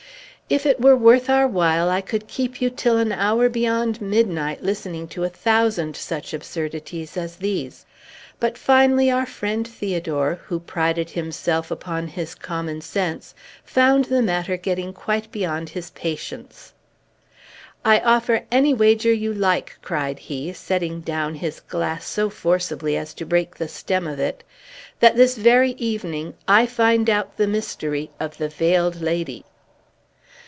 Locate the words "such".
5.95-6.33